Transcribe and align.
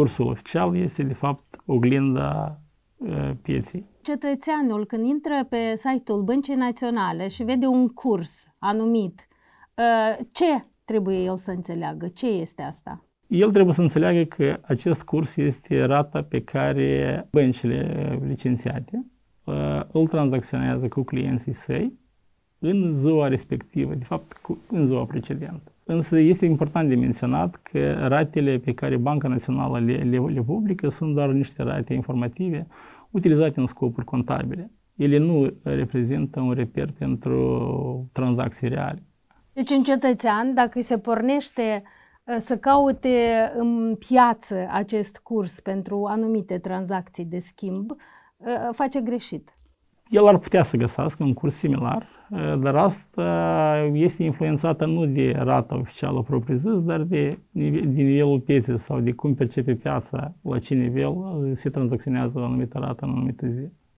cursul 0.00 0.26
oficial 0.26 0.76
este 0.76 1.02
de 1.02 1.14
fapt 1.14 1.62
oglinda 1.66 2.60
uh, 2.96 3.30
pieței. 3.42 3.86
Cetățeanul 4.02 4.86
când 4.86 5.08
intră 5.08 5.46
pe 5.48 5.72
site-ul 5.74 6.22
Băncii 6.22 6.54
Naționale 6.54 7.28
și 7.28 7.42
vede 7.42 7.66
un 7.66 7.88
curs 7.88 8.46
anumit, 8.58 9.28
uh, 9.74 10.26
ce 10.32 10.64
trebuie 10.84 11.16
el 11.16 11.36
să 11.36 11.50
înțeleagă? 11.50 12.08
Ce 12.08 12.26
este 12.26 12.62
asta? 12.62 13.04
El 13.26 13.50
trebuie 13.50 13.74
să 13.74 13.80
înțeleagă 13.80 14.24
că 14.24 14.58
acest 14.62 15.04
curs 15.04 15.36
este 15.36 15.84
rata 15.84 16.22
pe 16.22 16.42
care 16.42 17.26
băncile 17.30 18.18
licențiate 18.26 19.06
uh, 19.44 19.54
îl 19.92 20.06
tranzacționează 20.06 20.88
cu 20.88 21.02
clienții 21.02 21.52
săi 21.52 21.98
în 22.60 22.92
ziua 22.92 23.28
respectivă, 23.28 23.94
de 23.94 24.04
fapt 24.04 24.40
în 24.70 24.86
ziua 24.86 25.04
precedentă. 25.04 25.72
Însă 25.84 26.18
este 26.18 26.44
important 26.46 26.88
de 26.88 26.94
menționat 26.94 27.60
că 27.62 27.92
ratele 27.92 28.58
pe 28.58 28.74
care 28.74 28.96
Banca 28.96 29.28
Națională 29.28 29.78
le, 29.78 29.96
le, 29.96 30.18
le 30.18 30.42
publică 30.42 30.88
sunt 30.88 31.14
doar 31.14 31.28
niște 31.28 31.62
rate 31.62 31.94
informative 31.94 32.66
utilizate 33.10 33.60
în 33.60 33.66
scopuri 33.66 34.06
contabile. 34.06 34.70
Ele 34.96 35.18
nu 35.18 35.52
reprezintă 35.62 36.40
un 36.40 36.52
reper 36.52 36.92
pentru 36.98 38.08
tranzacții 38.12 38.68
reale. 38.68 39.02
Deci 39.52 39.70
un 39.70 39.82
cetățean, 39.82 40.54
dacă 40.54 40.70
îi 40.74 40.82
se 40.82 40.98
pornește 40.98 41.82
uh, 42.24 42.36
să 42.38 42.56
caute 42.56 43.50
în 43.56 43.96
piață 44.08 44.68
acest 44.70 45.18
curs 45.18 45.60
pentru 45.60 46.04
anumite 46.04 46.58
tranzacții 46.58 47.24
de 47.24 47.38
schimb, 47.38 47.90
uh, 47.90 48.46
face 48.72 49.00
greșit. 49.00 49.54
El 50.10 50.26
ar 50.26 50.38
putea 50.38 50.62
să 50.62 50.76
găsească 50.76 51.22
un 51.24 51.32
curs 51.32 51.54
similar, 51.54 52.06
uh, 52.30 52.58
dar 52.60 52.76
asta 52.76 53.90
este 53.92 54.22
influențată 54.22 54.86
nu 54.86 55.06
de 55.06 55.32
rata 55.38 55.76
oficială 55.76 56.22
propriu-zis, 56.22 56.82
dar 56.82 57.02
de, 57.02 57.38
de 57.50 57.62
nivelul 57.68 58.40
pieței 58.40 58.78
sau 58.78 59.00
de 59.00 59.12
cum 59.12 59.34
percepe 59.34 59.74
piața, 59.74 60.34
la 60.42 60.58
ce 60.58 60.74
nivel 60.74 61.14
se 61.52 61.68
tranzacționează 61.68 62.38
o 62.38 62.44
anumită 62.44 62.78
rată 62.78 63.04
în 63.04 63.10
o 63.10 63.14
anumită 63.14 63.46
zi. 63.48 63.80